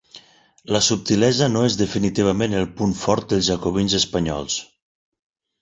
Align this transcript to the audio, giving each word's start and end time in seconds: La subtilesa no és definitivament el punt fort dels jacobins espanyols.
La 0.75 0.79
subtilesa 0.85 1.49
no 1.57 1.61
és 1.67 1.77
definitivament 1.83 2.57
el 2.63 2.67
punt 2.81 2.97
fort 3.05 3.29
dels 3.35 3.51
jacobins 3.53 4.01
espanyols. 4.03 4.61